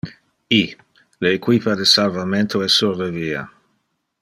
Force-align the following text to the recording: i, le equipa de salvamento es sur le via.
i, 0.59 0.61
le 1.25 1.33
equipa 1.39 1.75
de 1.81 1.85
salvamento 1.91 2.63
es 2.63 2.71
sur 2.81 2.99
le 3.03 3.11
via. 3.21 3.47